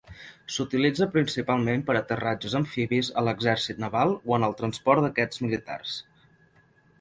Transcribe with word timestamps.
S'utilitza 0.53 1.07
principalment 1.15 1.83
per 1.89 1.95
a 1.97 1.99
aterratges 1.99 2.55
amfibis 2.61 3.11
a 3.21 3.25
l'exèrcit 3.27 3.83
naval 3.85 4.15
o 4.31 4.39
en 4.39 4.47
el 4.49 4.57
transport 4.63 5.07
d'aquests 5.09 5.45
militars. 5.45 5.95